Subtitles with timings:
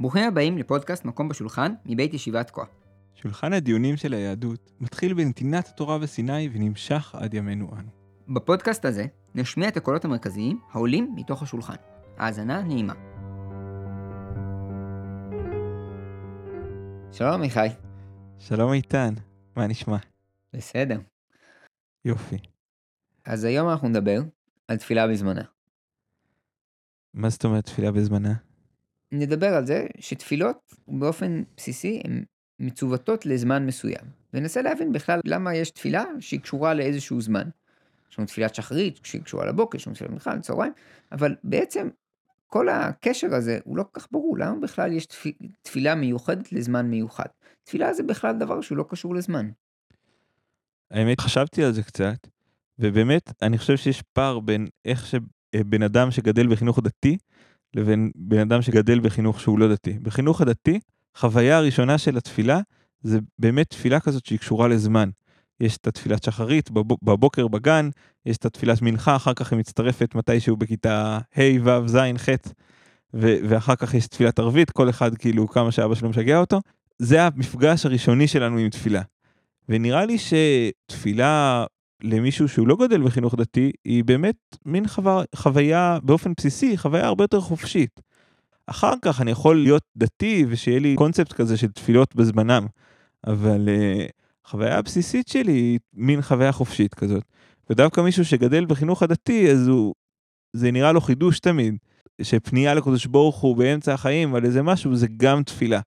[0.00, 2.62] ברוכים הבאים לפודקאסט מקום בשולחן מבית ישיבת כה.
[3.14, 7.90] שולחן הדיונים של היהדות מתחיל בנתינת התורה בסיני ונמשך עד ימינו אנו.
[8.28, 11.74] בפודקאסט הזה נשמיע את הקולות המרכזיים העולים מתוך השולחן.
[12.16, 12.94] האזנה נעימה.
[17.12, 17.68] שלום עמיחי.
[18.38, 19.14] שלום איתן,
[19.56, 19.96] מה נשמע?
[20.52, 21.00] בסדר.
[22.04, 22.38] יופי.
[23.24, 24.20] אז היום אנחנו נדבר
[24.68, 25.42] על תפילה בזמנה.
[27.14, 28.49] מה זאת אומרת תפילה בזמנה?
[29.12, 32.24] נדבר על זה שתפילות באופן בסיסי הן
[32.58, 34.04] מצוותות לזמן מסוים.
[34.34, 37.48] וננסה להבין בכלל למה יש תפילה שהיא קשורה לאיזשהו זמן.
[38.10, 40.72] יש לנו תפילת שחרית שהיא קשורה לבוקר, יש לנו תפילת מנחה, לצהריים,
[41.12, 41.88] אבל בעצם
[42.46, 45.06] כל הקשר הזה הוא לא כל כך ברור, למה בכלל יש
[45.62, 47.26] תפילה מיוחדת לזמן מיוחד?
[47.64, 49.50] תפילה זה בכלל דבר שהוא לא קשור לזמן.
[50.90, 52.26] האמת, חשבתי על זה קצת,
[52.78, 57.18] ובאמת, אני חושב שיש פער בין איך שבן אדם שגדל בחינוך דתי,
[57.74, 59.98] לבין בן אדם שגדל בחינוך שהוא לא דתי.
[60.02, 60.80] בחינוך הדתי,
[61.16, 62.60] חוויה הראשונה של התפילה
[63.02, 65.10] זה באמת תפילה כזאת שהיא קשורה לזמן.
[65.60, 66.70] יש את התפילת שחרית
[67.02, 67.90] בבוקר בגן,
[68.26, 72.28] יש את התפילת מנחה, אחר כך היא מצטרפת מתישהו בכיתה ה', ו', ז', ח',
[73.14, 76.60] ואחר כך יש תפילת ערבית, כל אחד כאילו כמה שאבא שלו משגע אותו.
[76.98, 79.02] זה המפגש הראשוני שלנו עם תפילה.
[79.68, 81.64] ונראה לי שתפילה
[82.02, 85.02] למישהו שהוא לא גודל בחינוך דתי, היא באמת מין חו...
[85.34, 88.00] חוויה באופן בסיסי, חוויה הרבה יותר חופשית.
[88.66, 92.66] אחר כך אני יכול להיות דתי ושיהיה לי קונספט כזה של תפילות בזמנם,
[93.26, 94.10] אבל uh,
[94.44, 97.22] החוויה הבסיסית שלי היא מין חוויה חופשית כזאת.
[97.70, 99.94] ודווקא מישהו שגדל בחינוך הדתי, אז הוא,
[100.52, 101.76] זה נראה לו חידוש תמיד,
[102.22, 105.80] שפנייה לקדוש ברוך הוא באמצע החיים על איזה משהו, זה גם תפילה.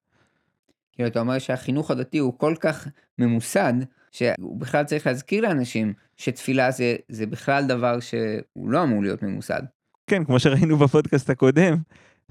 [0.92, 2.88] כאילו, אתה אומר שהחינוך הדתי הוא כל כך
[3.20, 3.74] ממוסד,
[4.14, 9.62] שהוא בכלל צריך להזכיר לאנשים שתפילה זה, זה בכלל דבר שהוא לא אמור להיות ממוסד.
[10.08, 11.78] כן, כמו שראינו בפודקאסט הקודם,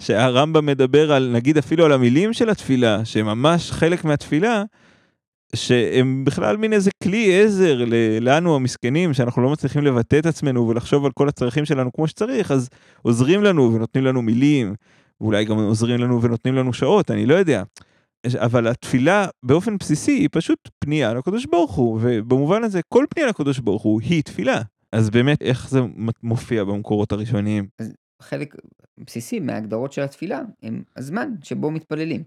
[0.01, 4.63] שהרמב"ם מדבר על, נגיד אפילו על המילים של התפילה, שהם ממש חלק מהתפילה,
[5.57, 7.85] שהם בכלל מין איזה כלי עזר
[8.21, 12.51] לנו המסכנים, שאנחנו לא מצליחים לבטא את עצמנו ולחשוב על כל הצרכים שלנו כמו שצריך,
[12.51, 12.69] אז
[13.03, 14.75] עוזרים לנו ונותנים לנו מילים,
[15.21, 17.63] ואולי גם עוזרים לנו ונותנים לנו שעות, אני לא יודע.
[18.39, 23.59] אבל התפילה באופן בסיסי היא פשוט פנייה לקדוש ברוך הוא, ובמובן הזה כל פנייה לקדוש
[23.59, 24.63] ברוך הוא היא תפילה.
[24.93, 25.81] אז באמת, איך זה
[26.23, 27.69] מופיע במקורות הראשוניים?
[27.79, 28.55] אז חלק
[28.99, 32.25] בסיסי מההגדרות של התפילה הם הזמן שבו מתפללים.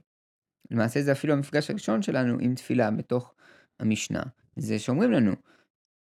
[0.71, 3.33] למעשה זה אפילו המפגש הראשון שלנו עם תפילה בתוך
[3.79, 4.23] המשנה.
[4.55, 5.31] זה שאומרים לנו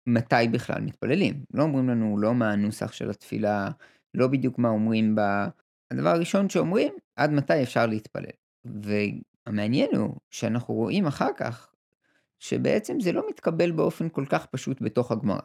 [0.09, 1.45] מתי בכלל מתפללים.
[1.55, 3.71] לא אומרים לנו לא מה הנוסח של התפילה,
[4.15, 5.49] לא בדיוק מה אומרים בה.
[5.93, 8.31] הדבר הראשון שאומרים, עד מתי אפשר להתפלל.
[9.47, 11.69] והמעניין הוא שאנחנו רואים אחר כך,
[12.39, 15.41] שבעצם זה לא מתקבל באופן כל כך פשוט בתוך הגמרא.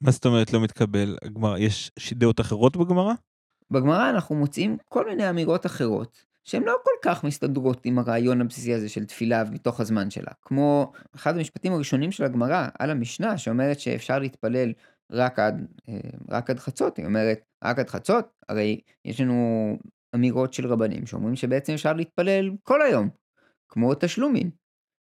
[0.00, 1.16] מה זאת אומרת לא מתקבל?
[1.22, 3.14] הגמרא, יש דעות אחרות בגמרא?
[3.70, 8.74] בגמרא אנחנו מוצאים כל מיני אמירות אחרות, שהן לא כל כך מסתדרות עם הרעיון הבסיסי
[8.74, 10.32] הזה של תפילה מתוך הזמן שלה.
[10.42, 14.72] כמו אחד המשפטים הראשונים של הגמרא על המשנה, שאומרת שאפשר להתפלל
[15.10, 15.94] רק עד, אה,
[16.30, 19.76] רק עד חצות, היא אומרת, רק עד חצות, הרי יש לנו
[20.14, 23.08] אמירות של רבנים שאומרים שבעצם אפשר להתפלל כל היום,
[23.68, 24.50] כמו תשלומים.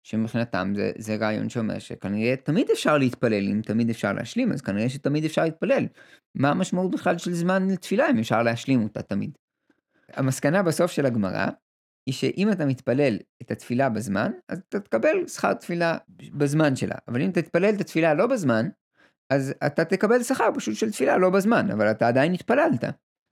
[0.03, 4.89] שמבחינתם זה, זה רעיון שאומר שכנראה תמיד אפשר להתפלל, אם תמיד אפשר להשלים, אז כנראה
[4.89, 5.87] שתמיד אפשר להתפלל.
[6.35, 9.31] מה המשמעות בכלל של זמן לתפילה אם אפשר להשלים אותה תמיד?
[10.13, 11.47] המסקנה בסוף של הגמרא,
[12.07, 15.99] היא שאם אתה מתפלל את התפילה בזמן, אז אתה תקבל שכר תפילה
[16.33, 16.95] בזמן שלה.
[17.09, 18.69] אבל אם תתפלל את התפילה לא בזמן,
[19.31, 22.85] אז אתה תקבל שכר פשוט של תפילה לא בזמן, אבל אתה עדיין התפללת.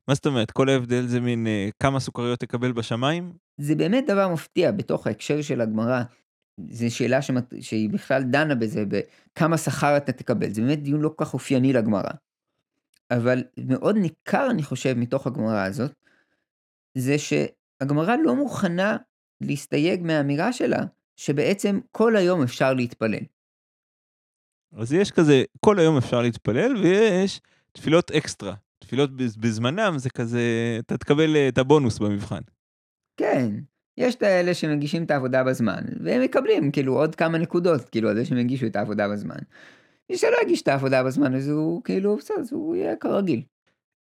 [0.09, 0.51] מה זאת אומרת?
[0.51, 3.33] כל ההבדל זה מין אה, כמה סוכריות תקבל בשמיים?
[3.59, 6.03] זה באמת דבר מפתיע בתוך ההקשר של הגמרא.
[6.71, 7.55] זו שאלה שמת...
[7.61, 10.53] שהיא בכלל דנה בזה, בכמה שכר אתה תקבל.
[10.53, 12.11] זה באמת דיון לא כל כך אופייני לגמרא.
[13.11, 15.93] אבל מאוד ניכר, אני חושב, מתוך הגמרא הזאת,
[16.95, 18.97] זה שהגמרא לא מוכנה
[19.41, 20.85] להסתייג מהאמירה שלה,
[21.17, 23.25] שבעצם כל היום אפשר להתפלל.
[24.73, 27.41] אז יש כזה, כל היום אפשר להתפלל, ויש
[27.73, 28.55] תפילות אקסטרה.
[28.87, 30.41] תפילות בזמנם זה כזה,
[30.79, 32.41] אתה תקבל אה, את הבונוס במבחן.
[33.17, 33.51] כן,
[33.99, 38.17] יש את האלה שמגישים את העבודה בזמן, והם מקבלים כאילו עוד כמה נקודות, כאילו על
[38.17, 39.37] זה שהם הגישו את העבודה בזמן.
[40.11, 43.43] מי שלא יגיש את העבודה בזמן, אז הוא כאילו, בסדר, אז הוא יהיה כרגיל.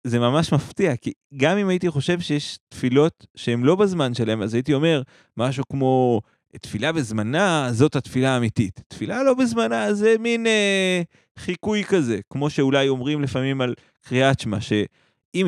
[0.07, 4.55] זה ממש מפתיע, כי גם אם הייתי חושב שיש תפילות שהן לא בזמן שלהם, אז
[4.55, 5.03] הייתי אומר
[5.37, 6.21] משהו כמו,
[6.61, 8.81] תפילה בזמנה, זאת התפילה האמיתית.
[8.89, 11.03] תפילה לא בזמנה, זה מין אה,
[11.39, 15.47] חיקוי כזה, כמו שאולי אומרים לפעמים על קריאת שמע, שאם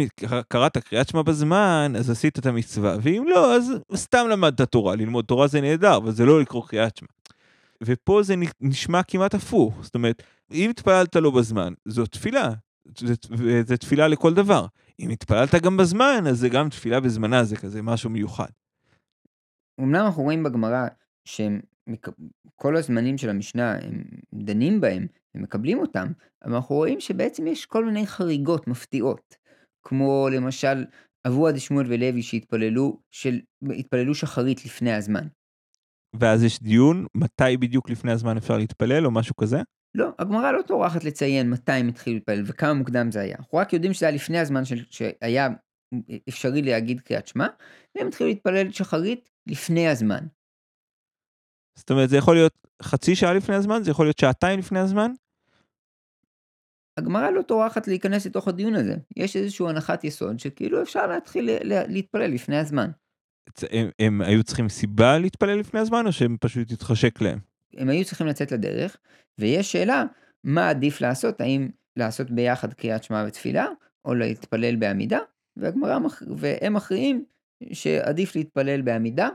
[0.49, 4.97] קראת קריאת שמע בזמן, אז עשית את המצווה, ואם לא, אז סתם למדת תורה.
[4.97, 7.09] ללמוד תורה זה נהדר, אבל זה לא לקרוא קריאת שמע.
[7.83, 10.23] ופה זה נשמע כמעט הפוך, זאת אומרת,
[10.53, 12.53] אם התפללת לא בזמן, זו תפילה,
[13.67, 14.67] זה תפילה לכל דבר.
[15.01, 18.51] אם התפללת גם בזמן, אז זה גם תפילה בזמנה, זה כזה משהו מיוחד.
[19.81, 20.87] אמנם אנחנו רואים בגמרא
[21.25, 24.05] שכל הזמנים של המשנה הם
[24.35, 25.07] דנים בהם
[25.37, 26.07] ומקבלים אותם,
[26.45, 29.37] אבל אנחנו רואים שבעצם יש כל מיני חריגות מפתיעות,
[29.83, 30.85] כמו למשל
[31.27, 33.41] אבוה דשמואל ולוי שהתפללו של...
[33.79, 35.27] התפללו שחרית לפני הזמן.
[36.21, 39.59] ואז יש דיון מתי בדיוק לפני הזמן אפשר להתפלל או משהו כזה?
[39.95, 43.37] לא, הגמרא לא טורחת לציין מתי הם התחילו להתפלל וכמה מוקדם זה היה.
[43.39, 44.85] אנחנו רק יודעים שזה היה לפני הזמן של...
[44.91, 45.49] שהיה
[46.29, 47.47] אפשרי להגיד קריאת שמע,
[47.97, 50.27] והם התחילו להתפלל שחרית לפני הזמן.
[51.79, 53.83] זאת אומרת, זה יכול להיות חצי שעה לפני הזמן?
[53.83, 55.13] זה יכול להיות שעתיים לפני הזמן?
[56.97, 58.95] הגמרא לא טורחת להיכנס לתוך הדיון הזה.
[59.17, 62.91] יש איזושהי הנחת יסוד שכאילו אפשר להתחיל להתפלל לפני הזמן.
[63.71, 67.39] הם, הם היו צריכים סיבה להתפלל לפני הזמן, או שהם פשוט התחשק להם?
[67.77, 68.97] הם היו צריכים לצאת לדרך,
[69.39, 70.05] ויש שאלה,
[70.45, 71.41] מה עדיף לעשות?
[71.41, 73.67] האם לעשות ביחד קריאת שמע ותפילה,
[74.05, 75.19] או להתפלל בעמידה?
[75.57, 75.99] והגמרא,
[76.37, 77.25] והם מכריעים
[77.73, 79.29] שעדיף להתפלל בעמידה,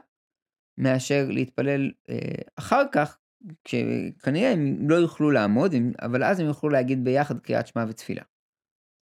[0.78, 2.18] מאשר להתפלל אה,
[2.56, 3.18] אחר כך,
[3.64, 8.22] כשכנראה הם לא יוכלו לעמוד, אבל אז הם יוכלו להגיד ביחד קריאת שמע ותפילה.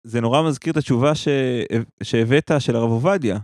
[0.04, 1.28] זה נורא מזכיר את התשובה ש...
[2.04, 3.40] שהבאת של הרב עובדיה,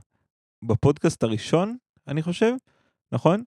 [0.66, 1.78] בפודקאסט הראשון,
[2.08, 2.54] אני חושב,
[3.12, 3.44] נכון?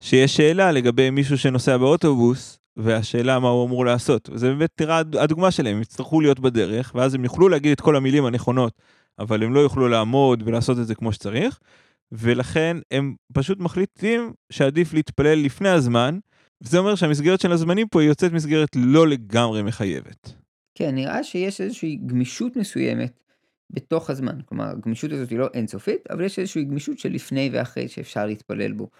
[0.00, 4.28] שיש שאלה לגבי מישהו שנוסע באוטובוס, והשאלה מה הוא אמור לעשות.
[4.32, 7.96] וזה באמת נראה הדוגמה שלהם, הם יצטרכו להיות בדרך, ואז הם יוכלו להגיד את כל
[7.96, 8.72] המילים הנכונות,
[9.18, 11.58] אבל הם לא יוכלו לעמוד ולעשות את זה כמו שצריך,
[12.12, 16.18] ולכן הם פשוט מחליטים שעדיף להתפלל לפני הזמן,
[16.62, 20.32] וזה אומר שהמסגרת של הזמנים פה היא יוצאת מסגרת לא לגמרי מחייבת.
[20.74, 23.20] כן, נראה שיש איזושהי גמישות מסוימת
[23.70, 24.38] בתוך הזמן.
[24.46, 28.72] כלומר, הגמישות הזאת היא לא אינסופית, אבל יש איזושהי גמישות של לפני ואחרי שאפשר להתפלל
[28.72, 28.90] בו,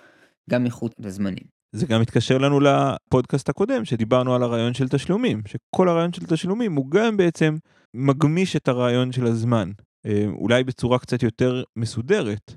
[0.50, 1.60] גם מחוץ לזמנים.
[1.72, 6.76] זה גם מתקשר לנו לפודקאסט הקודם, שדיברנו על הרעיון של תשלומים, שכל הרעיון של תשלומים
[6.76, 7.56] הוא גם בעצם
[7.94, 9.70] מגמיש את הרעיון של הזמן,
[10.06, 12.54] אה, אולי בצורה קצת יותר מסודרת,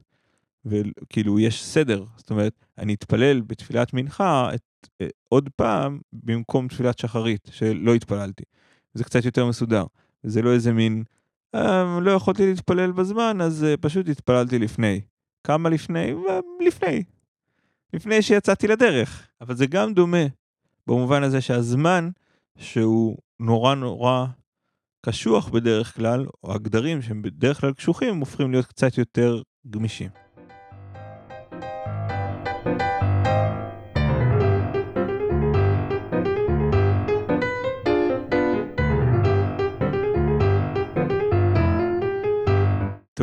[0.66, 4.62] וכאילו יש סדר, זאת אומרת, אני אתפלל בתפילת מנחה את,
[5.02, 8.44] אה, עוד פעם במקום תפילת שחרית, שלא התפללתי.
[8.94, 9.86] זה קצת יותר מסודר,
[10.24, 11.04] זה לא איזה מין,
[11.56, 15.02] אה, לא יכולתי להתפלל בזמן, אז אה, פשוט התפללתי לפני.
[15.44, 16.14] כמה לפני?
[16.68, 17.04] לפני.
[17.94, 19.28] לפני שיצאתי לדרך.
[19.42, 20.26] אבל זה גם דומה,
[20.88, 22.10] במובן הזה שהזמן,
[22.58, 24.26] שהוא נורא נורא
[25.06, 30.23] קשוח בדרך כלל, או הגדרים שהם בדרך כלל קשוחים, הופכים להיות קצת יותר גמישים.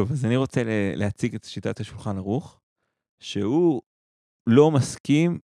[0.00, 0.62] טוב, אז אני רוצה
[0.96, 2.60] להציג את שיטת השולחן ערוך,
[3.20, 3.82] שהוא
[4.46, 5.38] לא מסכים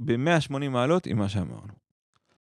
[0.00, 1.72] ב-180 מעלות עם מה שאמרנו.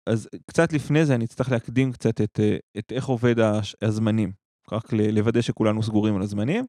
[0.05, 2.39] אז קצת לפני זה אני אצטרך להקדים קצת את,
[2.77, 3.35] את איך עובד
[3.81, 4.31] הזמנים,
[4.71, 6.65] רק לוודא שכולנו סגורים על הזמנים.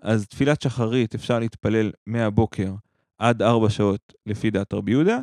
[0.00, 2.74] אז תפילת שחרית אפשר להתפלל מהבוקר
[3.18, 5.18] עד 4 שעות לפי דעת רבי יהודה,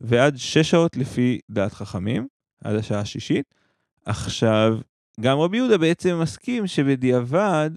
[0.00, 2.26] ועד 6 שעות לפי דעת חכמים,
[2.64, 3.54] עד השעה השישית.
[4.04, 4.78] עכשיו,
[5.20, 7.70] גם רבי יהודה בעצם מסכים שבדיעבד,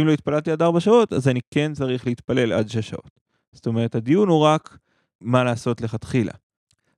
[0.00, 3.20] אם לא התפללתי עד 4 שעות, אז אני כן צריך להתפלל עד 6 שעות.
[3.52, 4.78] זאת אומרת, הדיון הוא רק
[5.20, 6.32] מה לעשות לכתחילה.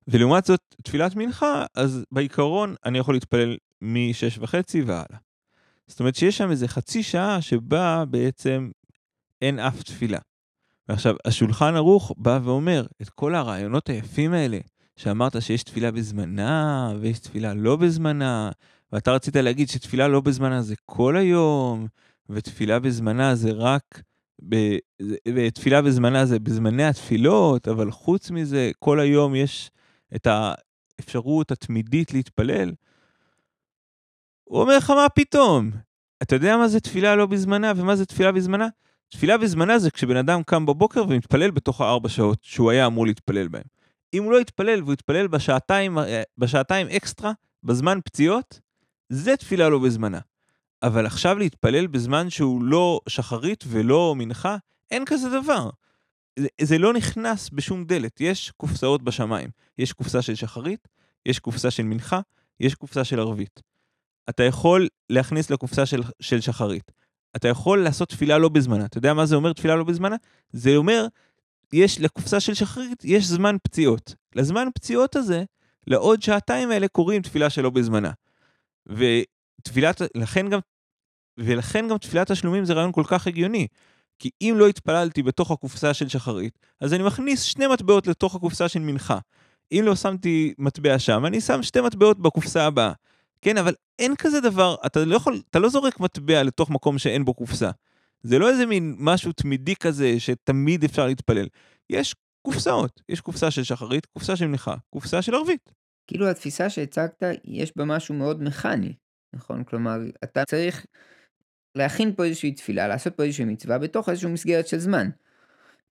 [0.08, 5.18] ולעומת זאת, תפילת מנחה, אז בעיקרון אני יכול להתפלל מ-6 וחצי והלאה.
[5.86, 8.70] זאת אומרת שיש שם איזה חצי שעה שבה בעצם
[9.42, 10.18] אין אף תפילה.
[10.88, 14.58] ועכשיו, השולחן ערוך בא ואומר את כל הרעיונות היפים האלה,
[14.96, 18.50] שאמרת שיש תפילה בזמנה, ויש תפילה לא בזמנה,
[18.94, 21.86] ואתה רצית להגיד שתפילה לא בזמנה זה כל היום,
[22.30, 24.02] ותפילה בזמנה זה רק...
[25.54, 29.70] תפילה בזמנה זה בזמני התפילות, אבל חוץ מזה, כל היום יש
[30.16, 32.72] את האפשרות התמידית להתפלל.
[34.44, 35.70] הוא אומר לך, מה פתאום?
[36.22, 38.68] אתה יודע מה זה תפילה לא בזמנה ומה זה תפילה בזמנה?
[39.08, 43.48] תפילה בזמנה זה כשבן אדם קם בבוקר ומתפלל בתוך הארבע שעות שהוא היה אמור להתפלל
[43.48, 43.64] בהן.
[44.14, 47.32] אם הוא לא יתפלל והוא יתפלל בשעתיים, אה, בשעתיים אקסטרה,
[47.62, 48.63] בזמן פציעות,
[49.08, 50.20] זה תפילה לא בזמנה.
[50.82, 54.56] אבל עכשיו להתפלל בזמן שהוא לא שחרית ולא מנחה,
[54.90, 55.70] אין כזה דבר.
[56.38, 58.20] זה, זה לא נכנס בשום דלת.
[58.20, 59.50] יש קופסאות בשמיים.
[59.78, 60.88] יש קופסה של שחרית,
[61.26, 62.20] יש קופסה של מנחה,
[62.60, 63.62] יש קופסה של ערבית.
[64.28, 66.92] אתה יכול להכניס לקופסה של, של שחרית.
[67.36, 68.84] אתה יכול לעשות תפילה לא בזמנה.
[68.84, 70.16] אתה יודע מה זה אומר תפילה לא בזמנה?
[70.52, 71.06] זה אומר,
[71.72, 74.14] יש לקופסה של שחרית, יש זמן פציעות.
[74.34, 75.44] לזמן פציעות הזה,
[75.86, 78.10] לעוד שעתיים האלה קוראים תפילה שלא בזמנה.
[78.86, 80.60] ותפילת, לכן גם
[81.38, 83.66] ולכן גם תפילת תשלומים זה רעיון כל כך הגיוני.
[84.18, 88.68] כי אם לא התפללתי בתוך הקופסה של שחרית, אז אני מכניס שני מטבעות לתוך הקופסה
[88.68, 89.18] של מנחה.
[89.72, 92.92] אם לא שמתי מטבע שם, אני שם שתי מטבעות בקופסה הבאה.
[93.42, 97.24] כן, אבל אין כזה דבר, אתה לא יכול, אתה לא זורק מטבע לתוך מקום שאין
[97.24, 97.70] בו קופסה.
[98.22, 101.46] זה לא איזה מין משהו תמידי כזה שתמיד אפשר להתפלל.
[101.90, 103.00] יש קופסאות.
[103.08, 105.72] יש קופסה של שחרית, קופסה של מניחה, קופסה של ערבית.
[106.06, 108.94] כאילו התפיסה שהצגת, יש בה משהו מאוד מכני,
[109.32, 109.64] נכון?
[109.64, 110.86] כלומר, אתה צריך
[111.74, 115.10] להכין פה איזושהי תפילה, לעשות פה איזושהי מצווה בתוך איזושהי מסגרת של זמן.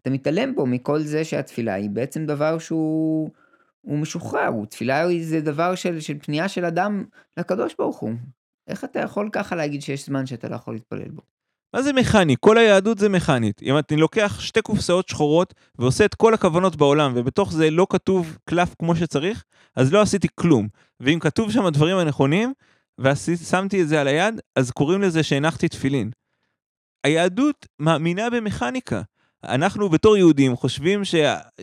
[0.01, 3.29] אתה מתעלם פה מכל זה שהתפילה היא בעצם דבר שהוא
[3.81, 7.05] הוא משוחרר, הוא תפילה זה דבר של, של פנייה של אדם
[7.37, 8.13] לקדוש ברוך הוא.
[8.67, 11.21] איך אתה יכול ככה להגיד שיש זמן שאתה לא יכול להתפלל בו?
[11.73, 12.35] מה זה מכני?
[12.39, 13.63] כל היהדות זה מכנית.
[13.63, 18.37] אם אני לוקח שתי קופסאות שחורות ועושה את כל הכוונות בעולם, ובתוך זה לא כתוב
[18.45, 19.43] קלף כמו שצריך,
[19.75, 20.67] אז לא עשיתי כלום.
[20.99, 22.53] ואם כתוב שם הדברים הנכונים,
[22.99, 26.11] ושמתי את זה על היד, אז קוראים לזה שהנחתי תפילין.
[27.03, 29.01] היהדות מאמינה במכניקה.
[29.43, 31.15] אנחנו בתור יהודים חושבים ש...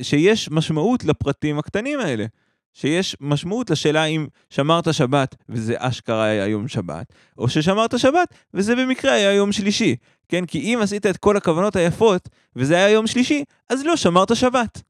[0.02, 2.26] שיש משמעות לפרטים הקטנים האלה.
[2.73, 8.77] שיש משמעות לשאלה אם שמרת שבת וזה אשכרה היה יום שבת, או ששמרת שבת וזה
[8.77, 9.97] במקרה היה יום שלישי.
[10.29, 14.37] כן, כי אם עשית את כל הכוונות היפות וזה היה יום שלישי, אז לא שמרת
[14.37, 14.83] שבת.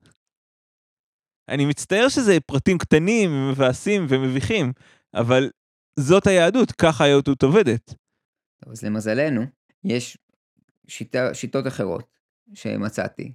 [1.49, 4.73] אני מצטער שזה פרטים קטנים, מבאסים ומביכים,
[5.15, 5.51] אבל
[5.99, 7.95] זאת היהדות, ככה היהדות עובדת.
[8.67, 9.43] אז למזלנו,
[9.85, 10.19] יש
[10.89, 12.19] שיטה, שיטות אחרות
[12.55, 13.33] שמצאתי,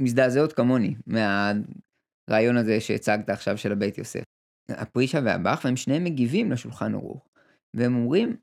[0.00, 4.22] שמזדעזעות כמוני מהרעיון הזה שהצגת עכשיו של הבית יוסף.
[4.68, 7.28] הפרישה והבח, והם שניהם מגיבים לשולחן ערוך,
[7.74, 8.36] והם אומרים,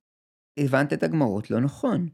[0.59, 2.09] הבנת את הגמרות לא נכון.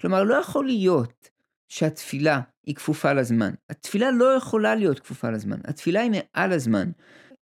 [0.00, 1.30] כלומר, לא יכול להיות
[1.68, 3.54] שהתפילה היא כפופה לזמן.
[3.70, 6.90] התפילה לא יכולה להיות כפופה לזמן, התפילה היא מעל הזמן.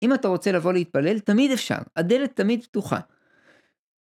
[0.02, 3.00] אם אתה רוצה לבוא להתפלל, תמיד אפשר, הדלת תמיד פתוחה.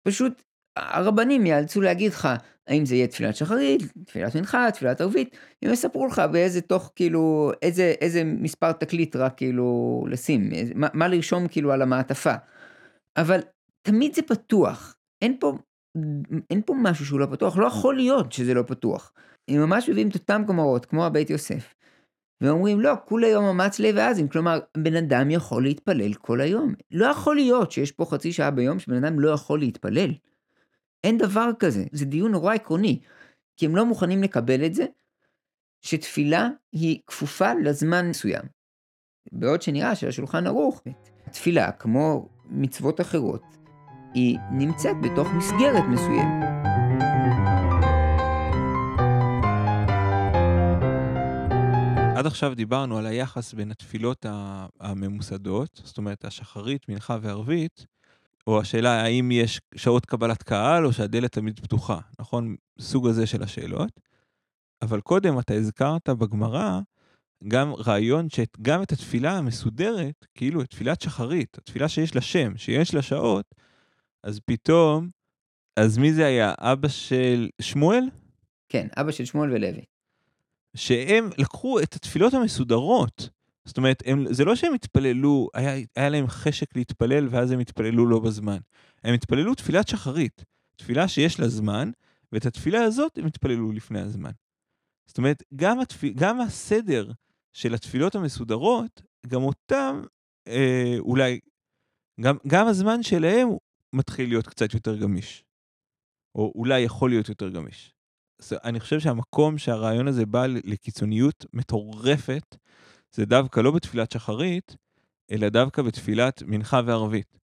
[0.02, 0.42] פשוט
[0.76, 2.28] הרבנים יאלצו להגיד לך,
[2.66, 7.52] האם זה יהיה תפילת שחרית, תפילת מנחה, תפילת ערבית, הם יספרו לך באיזה תוך כאילו,
[7.62, 12.34] איזה, איזה מספר תקליט רק כאילו לשים, מה, מה לרשום כאילו על המעטפה.
[13.16, 13.40] אבל
[13.82, 15.52] תמיד זה פתוח, אין פה,
[16.50, 19.12] אין פה משהו שהוא לא פתוח, לא יכול להיות שזה לא פתוח.
[19.50, 21.74] הם ממש מביאים את אותם גמרות, כמו הבית יוסף.
[22.42, 26.74] ואומרים לא, כולי יום אמץ לב ואזין, כלומר, בן אדם יכול להתפלל כל היום.
[26.90, 30.10] לא יכול להיות שיש פה חצי שעה ביום שבן אדם לא יכול להתפלל.
[31.04, 33.00] אין דבר כזה, זה דיון נורא עקרוני,
[33.56, 34.86] כי הם לא מוכנים לקבל את זה,
[35.80, 38.42] שתפילה היא כפופה לזמן מסוים.
[39.32, 40.82] בעוד שנראה שהשולחן ערוך,
[41.32, 43.42] תפילה, כמו מצוות אחרות,
[44.14, 46.44] היא נמצאת בתוך מסגרת מסוימת.
[52.16, 54.26] עד עכשיו דיברנו על היחס בין התפילות
[54.80, 57.86] הממוסדות, זאת אומרת השחרית, מנחה וערבית,
[58.46, 62.56] או השאלה האם יש שעות קבלת קהל או שהדלת תמיד פתוחה, נכון?
[62.80, 64.00] סוג הזה של השאלות.
[64.82, 66.80] אבל קודם אתה הזכרת בגמרא
[67.48, 72.94] גם רעיון שגם את התפילה המסודרת, כאילו את תפילת שחרית, התפילה שיש לה שם, שיש
[72.94, 73.54] לה שעות,
[74.24, 75.08] אז פתאום,
[75.76, 76.54] אז מי זה היה?
[76.58, 78.04] אבא של שמואל?
[78.68, 79.84] כן, אבא של שמואל ולוי.
[80.76, 83.28] שהם לקחו את התפילות המסודרות,
[83.64, 88.06] זאת אומרת, הם, זה לא שהם התפללו, היה, היה להם חשק להתפלל ואז הם התפללו
[88.06, 88.58] לא בזמן.
[89.04, 90.44] הם התפללו תפילת שחרית,
[90.76, 91.90] תפילה שיש לה זמן,
[92.32, 94.30] ואת התפילה הזאת הם התפללו לפני הזמן.
[95.06, 97.12] זאת אומרת, גם, התפיל, גם הסדר
[97.52, 100.02] של התפילות המסודרות, גם אותם,
[100.48, 101.40] אה, אולי,
[102.20, 103.48] גם, גם הזמן שלהם
[103.92, 105.44] מתחיל להיות קצת יותר גמיש.
[106.34, 107.94] או אולי יכול להיות יותר גמיש.
[108.52, 112.56] אני חושב שהמקום שהרעיון הזה בא לקיצוניות מטורפת,
[113.12, 114.76] זה דווקא לא בתפילת שחרית,
[115.30, 117.38] אלא דווקא בתפילת מנחה וערבית.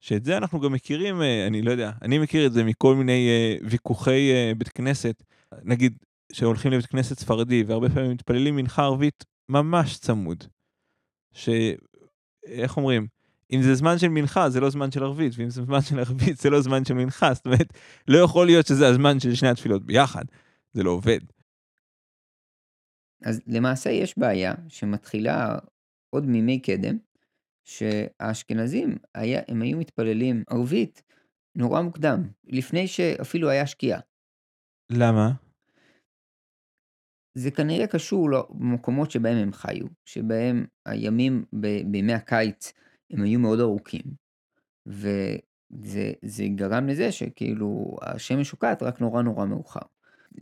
[0.00, 3.28] שאת זה אנחנו גם מכירים, אה, אני לא יודע, אני מכיר את זה מכל מיני
[3.28, 5.22] uh, ויכוחי uh, בית כנסת,
[5.62, 5.98] נגיד
[6.32, 10.44] שהולכים לבית כנסת ספרדי והרבה פעמים מתפללים מנחה ערבית ממש צמוד.
[11.32, 13.06] שאיך אומרים,
[13.52, 16.38] אם זה זמן של מנחה זה לא זמן של ערבית, ואם זה זמן של ערבית
[16.38, 17.72] זה לא זמן של מנחה, זאת אומרת,
[18.08, 20.24] לא יכול להיות שזה הזמן של שני התפילות ביחד,
[20.72, 21.20] זה לא עובד.
[23.24, 25.58] אז למעשה יש בעיה שמתחילה
[26.10, 26.98] עוד מימי קדם,
[27.64, 31.02] שהאשכנזים, היה, הם היו מתפללים ערבית
[31.56, 34.00] נורא מוקדם, לפני שאפילו היה שקיעה.
[34.92, 35.32] למה?
[37.34, 42.72] זה כנראה קשור למקומות שבהם הם חיו, שבהם הימים ב, בימי הקיץ
[43.10, 44.02] הם היו מאוד ארוכים,
[44.86, 49.86] וזה גרם לזה שכאילו השמש שוקעת רק נורא נורא מאוחר.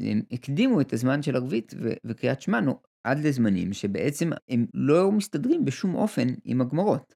[0.01, 2.61] הם הקדימו את הזמן של ערבית וקריאת שמע
[3.05, 7.15] עד לזמנים שבעצם הם לא מסתדרים בשום אופן עם הגמרות.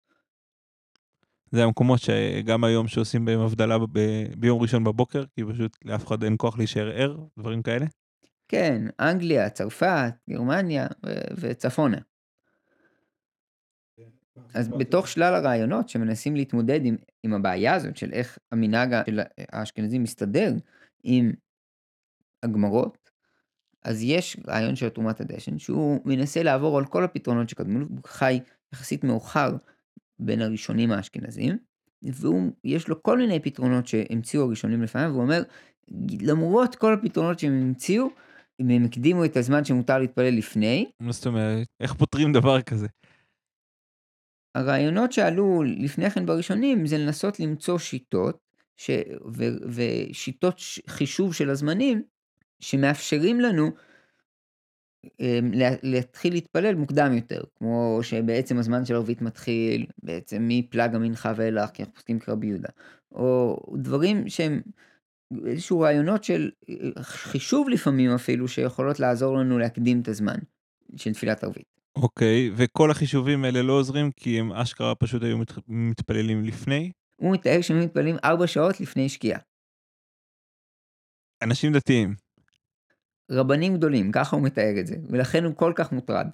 [1.50, 6.23] זה המקומות שגם היום שעושים בהם הבדלה ב- ביום ראשון בבוקר, כי פשוט לאף אחד
[6.25, 7.87] אין כוח להישאר ער, דברים כאלה?
[8.49, 11.99] כן, אנגליה, צרפת, גרמניה ו- וצפונה.
[14.54, 19.21] אז בתוך שלל הרעיונות שמנסים להתמודד עם, עם הבעיה הזאת של איך המנהג של
[19.52, 20.52] האשכנזים מסתדר
[21.02, 21.33] עם
[22.45, 23.11] הגמרות,
[23.85, 27.99] אז יש רעיון של תרומת הדשן, שהוא מנסה לעבור על כל הפתרונות שקדמו לו, הוא
[28.07, 28.41] חי
[28.73, 29.57] יחסית מאוחר
[30.19, 31.59] בין הראשונים האשכנזים,
[32.03, 35.43] ויש לו כל מיני פתרונות שהמציאו הראשונים לפניו, והוא אומר,
[36.21, 38.09] למרות כל הפתרונות שהם המציאו,
[38.61, 40.91] אם הם הקדימו את הזמן שמותר להתפלל לפני.
[41.01, 41.67] מה זאת אומרת?
[41.81, 42.87] איך פותרים דבר כזה?
[44.55, 48.39] הרעיונות שעלו לפני כן בראשונים זה לנסות למצוא שיטות
[48.77, 48.91] ש...
[49.35, 49.45] ו...
[49.67, 52.03] ושיטות חישוב של הזמנים
[52.64, 53.71] שמאפשרים לנו
[55.21, 55.50] אמ,
[55.83, 61.83] להתחיל להתפלל מוקדם יותר, כמו שבעצם הזמן של ערבית מתחיל בעצם מפלג המנחה ואילך, כי
[61.83, 62.68] אנחנו פוסקים כרבי יהודה,
[63.12, 64.61] או דברים שהם
[65.47, 70.38] איזשהו רעיונות של אה, חישוב לפעמים אפילו, שיכולות לעזור לנו להקדים את הזמן
[70.97, 71.75] של תפילת ערבית.
[71.97, 75.52] אוקיי, okay, וכל החישובים האלה לא עוזרים כי הם אשכרה פשוט היו מת...
[75.68, 76.90] מתפללים לפני?
[77.16, 79.40] הוא מתאר שהם מתפללים ארבע שעות לפני שקיעה.
[81.42, 82.24] אנשים דתיים.
[83.31, 86.26] רבנים גדולים, ככה הוא מתאר את זה, ולכן הוא כל כך מוטרד.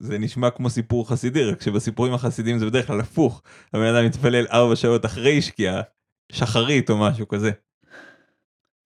[0.00, 3.42] זה נשמע כמו סיפור חסידי, רק שבסיפורים החסידיים זה בדרך כלל הפוך.
[3.74, 5.82] הבן אדם מתפלל ארבע שעות אחרי שקיעה,
[6.32, 7.50] שחרית או משהו כזה.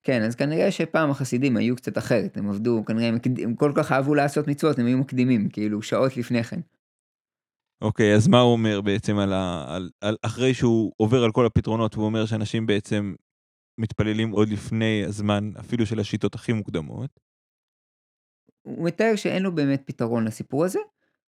[0.03, 3.93] כן, אז כנראה שפעם החסידים היו קצת אחרת, הם עבדו, כנראה הם, הם כל כך
[3.93, 6.61] אהבו לעשות מצוות, הם היו מקדימים, כאילו, שעות לפני כן.
[7.83, 9.65] אוקיי, אז מה הוא אומר בעצם על ה...
[9.69, 13.15] על, על, אחרי שהוא עובר על כל הפתרונות, והוא אומר שאנשים בעצם
[13.79, 17.21] מתפללים עוד לפני הזמן, אפילו של השיטות הכי מוקדמות?
[18.63, 20.79] הוא מתאר שאין לו באמת פתרון לסיפור הזה,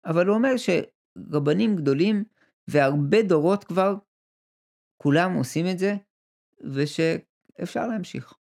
[0.07, 2.25] אבל הוא אומר שרבנים גדולים
[2.69, 3.95] והרבה דורות כבר,
[5.03, 5.95] כולם עושים את זה,
[6.75, 8.35] ושאפשר להמשיך.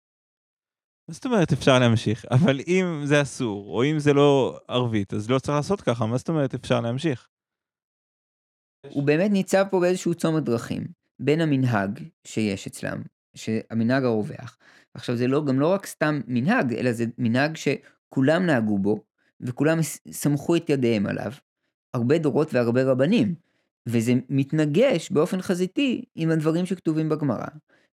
[1.08, 2.26] מה זאת אומרת אפשר להמשיך?
[2.32, 6.18] אבל אם זה אסור, או אם זה לא ערבית, אז לא צריך לעשות ככה, מה
[6.18, 7.30] זאת אומרת אפשר להמשיך?
[8.94, 10.84] הוא באמת ניצב פה באיזשהו צומת דרכים,
[11.22, 13.02] בין המנהג שיש אצלם,
[13.40, 14.58] שהמנהג הרווח.
[14.94, 19.04] עכשיו זה לא, גם לא רק סתם מנהג, אלא זה מנהג שכולם נהגו בו,
[19.42, 19.80] וכולם
[20.12, 21.32] סמכו את ידיהם עליו.
[21.94, 23.36] הרבה דורות והרבה רבנים.
[23.88, 27.48] וזה מתנגש באופן חזיתי עם הדברים שכתובים בגמרא.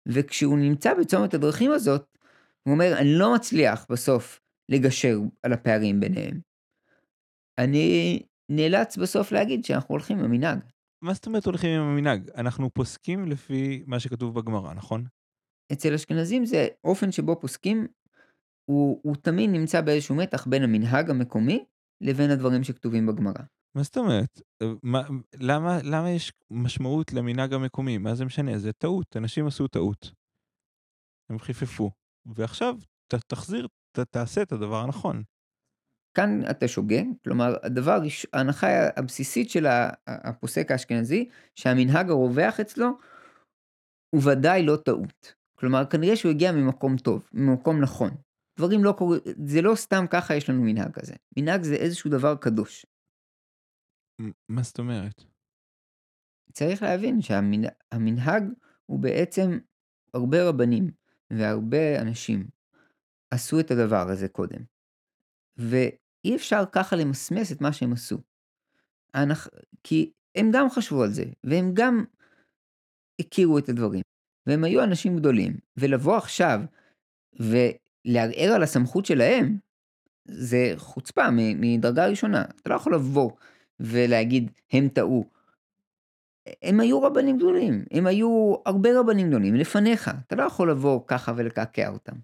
[0.06, 2.18] וכשהוא נמצא בצומת הדרכים הזאת,
[2.62, 6.40] הוא אומר, אני לא מצליח בסוף לגשר על הפערים ביניהם.
[7.58, 10.58] אני נאלץ בסוף להגיד שאנחנו הולכים עם המנהג.
[11.02, 12.30] מה זאת אומרת הולכים עם המנהג?
[12.36, 15.04] אנחנו פוסקים לפי מה שכתוב בגמרא, נכון?
[15.72, 17.86] אצל אשכנזים זה אופן שבו פוסקים,
[18.70, 21.64] הוא, הוא תמיד נמצא באיזשהו מתח בין המנהג המקומי
[22.00, 23.42] לבין הדברים שכתובים בגמרא.
[23.76, 24.40] מה זאת אומרת?
[24.82, 25.02] מה,
[25.34, 27.98] למה, למה יש משמעות למנהג המקומי?
[27.98, 28.58] מה זה משנה?
[28.58, 30.10] זה טעות, אנשים עשו טעות.
[31.30, 31.90] הם חיפפו.
[32.26, 32.74] ועכשיו
[33.12, 35.22] ת, תחזיר, ת, תעשה את הדבר הנכון.
[36.16, 37.98] כאן אתה שוגה, כלומר, הדבר,
[38.32, 39.66] ההנחה הבסיסית של
[40.06, 42.86] הפוסק האשכנזי, שהמנהג הרווח אצלו,
[44.14, 45.34] הוא ודאי לא טעות.
[45.58, 48.10] כלומר, כנראה שהוא הגיע ממקום טוב, ממקום נכון.
[48.58, 51.14] דברים לא קורים, זה לא סתם ככה יש לנו מנהג כזה.
[51.38, 52.86] מנהג זה איזשהו דבר קדוש.
[54.48, 55.24] מה זאת אומרת?
[56.52, 58.42] צריך להבין שהמנהג
[58.86, 59.58] הוא בעצם
[60.14, 60.90] הרבה רבנים
[61.30, 62.48] והרבה אנשים
[63.30, 64.60] עשו את הדבר הזה קודם.
[65.56, 68.18] ואי אפשר ככה למסמס את מה שהם עשו.
[69.82, 72.04] כי הם גם חשבו על זה, והם גם
[73.20, 74.02] הכירו את הדברים,
[74.46, 76.60] והם היו אנשים גדולים, ולבוא עכשיו
[77.40, 79.58] ולערער על הסמכות שלהם,
[80.24, 82.44] זה חוצפה מדרגה ראשונה.
[82.62, 83.30] אתה לא יכול לבוא
[83.80, 85.24] ולהגיד, הם טעו.
[86.62, 91.32] הם היו רבנים גדולים, הם היו הרבה רבנים גדולים לפניך, אתה לא יכול לבוא ככה
[91.36, 92.16] ולקעקע אותם.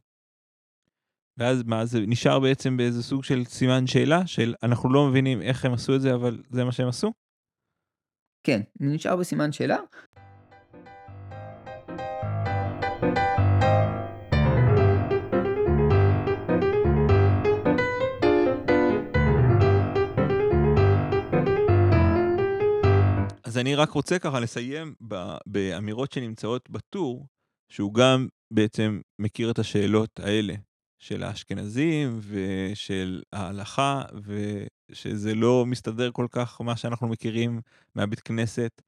[1.37, 5.65] ואז מה, זה נשאר בעצם באיזה סוג של סימן שאלה, של אנחנו לא מבינים איך
[5.65, 7.13] הם עשו את זה, אבל זה מה שהם עשו?
[8.45, 9.77] כן, נשאר בסימן שאלה.
[23.53, 24.95] אז אני רק רוצה ככה לסיים
[25.47, 27.27] באמירות שנמצאות בטור,
[27.69, 30.55] שהוא גם בעצם מכיר את השאלות האלה
[30.99, 37.61] של האשכנזים ושל ההלכה, ושזה לא מסתדר כל כך מה שאנחנו מכירים
[37.95, 38.83] מהבית כנסת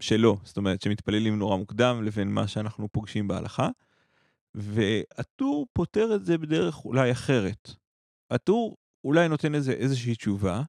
[0.00, 3.68] שלו, זאת אומרת שמתפללים נורא מוקדם לבין מה שאנחנו פוגשים בהלכה.
[4.54, 7.70] והטור פותר את זה בדרך אולי אחרת.
[8.30, 10.62] הטור אולי נותן לזה איזושהי תשובה,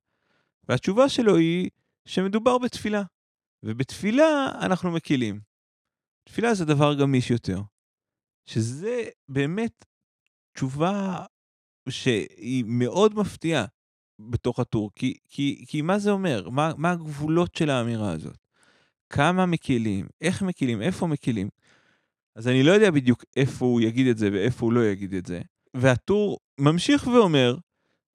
[0.70, 1.70] והתשובה שלו היא
[2.06, 3.04] שמדובר בתפילה.
[3.66, 5.40] ובתפילה אנחנו מקילים.
[6.24, 7.62] תפילה זה דבר גמיש יותר.
[8.46, 9.86] שזה באמת
[10.54, 11.26] תשובה
[11.90, 13.66] שהיא מאוד מפתיעה
[14.20, 14.92] בתוך הטור.
[14.96, 16.50] כי, כי, כי מה זה אומר?
[16.50, 18.38] מה, מה הגבולות של האמירה הזאת?
[19.10, 20.08] כמה מקילים?
[20.22, 20.82] איך מקילים?
[20.82, 21.50] איפה מקילים?
[22.36, 25.26] אז אני לא יודע בדיוק איפה הוא יגיד את זה ואיפה הוא לא יגיד את
[25.26, 25.42] זה.
[25.74, 27.58] והטור ממשיך ואומר,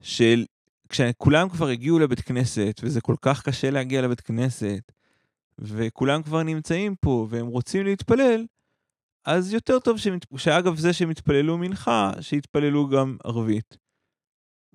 [0.03, 0.45] של
[0.89, 4.93] כשכולם כבר הגיעו לבית כנסת, וזה כל כך קשה להגיע לבית כנסת,
[5.61, 8.47] וכולם כבר נמצאים פה, והם רוצים להתפלל,
[9.25, 10.27] אז יותר טוב שמת...
[10.37, 13.77] שאגב זה שהם יתפללו מנחה, שיתפללו גם ערבית.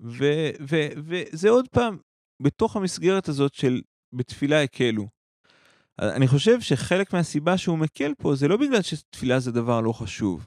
[0.00, 1.98] וזה עוד פעם,
[2.42, 3.80] בתוך המסגרת הזאת של
[4.12, 5.06] בתפילה הקלו.
[5.98, 10.46] אני חושב שחלק מהסיבה שהוא מקל פה זה לא בגלל שתפילה זה דבר לא חשוב,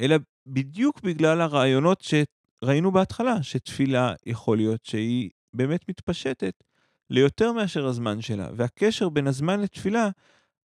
[0.00, 2.02] אלא בדיוק בגלל הרעיונות
[2.62, 6.62] שראינו בהתחלה, שתפילה יכול להיות שהיא באמת מתפשטת
[7.10, 10.08] ליותר מאשר הזמן שלה, והקשר בין הזמן לתפילה,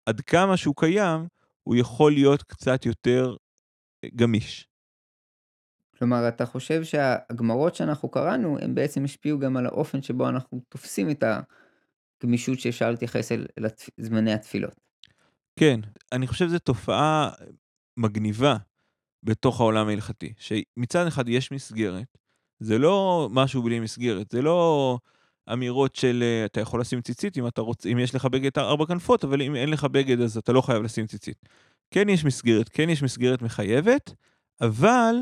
[0.05, 1.27] עד כמה שהוא קיים,
[1.63, 3.35] הוא יכול להיות קצת יותר
[4.15, 4.67] גמיש.
[5.97, 11.09] כלומר, אתה חושב שהגמרות שאנחנו קראנו, הם בעצם השפיעו גם על האופן שבו אנחנו תופסים
[11.09, 11.23] את
[12.23, 13.65] הגמישות שאפשר להתייחס אל, אל
[13.97, 14.75] זמני התפילות.
[15.59, 15.79] כן,
[16.11, 17.29] אני חושב שזו תופעה
[17.97, 18.57] מגניבה
[19.23, 22.17] בתוך העולם ההלכתי, שמצד אחד יש מסגרת,
[22.59, 24.97] זה לא משהו בלי מסגרת, זה לא
[25.53, 29.41] אמירות של אתה יכול לשים ציצית אם רוצה, אם יש לך בגד ארבע כנפות, אבל
[29.41, 31.37] אם אין לך בגד אז אתה לא חייב לשים ציצית.
[31.91, 34.13] כן יש מסגרת, כן יש מסגרת מחייבת,
[34.61, 35.15] אבל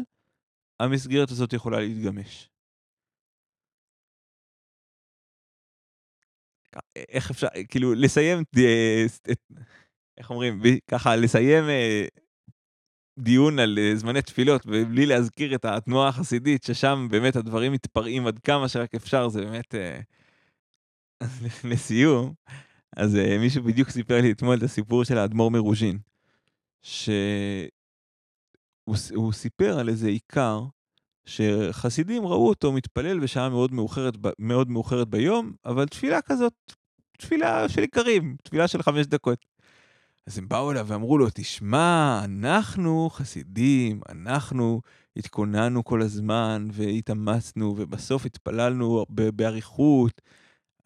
[0.79, 2.49] המסגרת הזאת יכולה להתגמש.
[6.95, 8.43] איך אפשר, כאילו, לסיים,
[10.17, 12.05] איך אומרים, ככה, לסיים אה,
[13.19, 18.39] דיון על אה, זמני תפילות, ובלי להזכיר את התנועה החסידית, ששם באמת הדברים מתפרעים עד
[18.39, 19.75] כמה שרק אפשר, זה באמת...
[21.71, 22.33] לסיום,
[22.97, 25.99] אז מישהו בדיוק סיפר לי אתמול את הסיפור של האדמו"ר מרוז'ין,
[26.83, 27.69] שהוא
[29.33, 30.63] סיפר על איזה עיקר
[31.25, 36.53] שחסידים ראו אותו מתפלל בשעה מאוד מאוחרת, מאוד מאוחרת ביום, אבל תפילה כזאת,
[37.17, 39.45] תפילה של עיקרים, תפילה של חמש דקות.
[40.27, 44.81] אז הם באו אליו ואמרו לו, תשמע, אנחנו חסידים, אנחנו
[45.15, 50.21] התכוננו כל הזמן והתאמצנו, ובסוף התפללנו באריכות,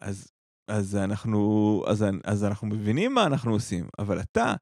[0.04, 0.28] אז,
[0.68, 4.54] אז, אנחנו, אז, אז אנחנו מבינים מה אנחנו עושים, אבל אתה,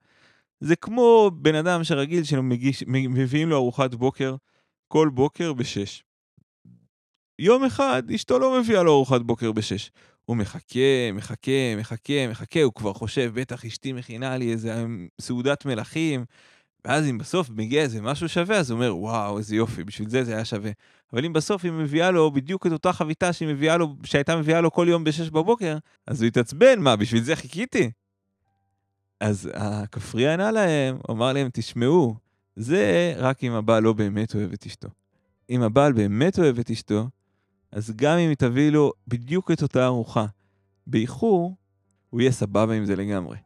[0.61, 4.37] זה כמו בן אדם שרגיל שמביאים לו ארוחת בוקר,
[4.88, 6.05] כל בוקר בשש.
[7.38, 9.90] יום אחד אשתו לא מביאה לו ארוחת בוקר בשש.
[10.24, 14.85] הוא מחכה, מחכה, מחכה, מחכה, הוא כבר חושב, בטח אשתי מכינה לי איזה
[15.20, 16.24] סעודת מלכים,
[16.85, 20.25] ואז אם בסוף מגיע איזה משהו שווה, אז הוא אומר, וואו, איזה יופי, בשביל זה
[20.25, 20.71] זה היה שווה.
[21.12, 24.61] אבל אם בסוף היא מביאה לו בדיוק את אותה חביתה שהיא מביאה לו, שהייתה מביאה
[24.61, 27.90] לו כל יום בשש בבוקר, אז הוא יתעצבן, מה, בשביל זה חיכיתי?
[29.21, 32.14] אז הכפרי ענה להם, אמר להם, תשמעו,
[32.57, 34.88] זה רק אם הבעל לא באמת אוהב את אשתו.
[35.51, 37.09] אם הבעל באמת אוהב את אשתו,
[37.73, 40.27] אז גם אם היא תביא לו בדיוק את אותה ארוחה
[40.87, 41.57] באיחור,
[42.11, 43.37] הוא יהיה סבבה עם זה לגמרי.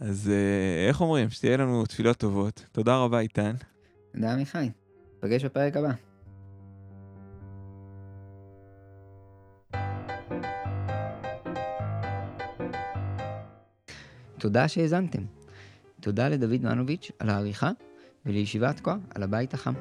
[0.00, 1.30] אז אה, איך אומרים?
[1.30, 2.64] שתהיה לנו תפילות טובות.
[2.72, 3.54] תודה רבה, איתן.
[4.12, 4.70] תודה, עמיחי.
[5.18, 5.92] נפגש בפרק הבא.
[14.38, 15.22] תודה שהאזנתם.
[16.00, 17.70] תודה לדוד מנוביץ' על העריכה
[18.26, 19.74] ולישיבת כה על הבית החם.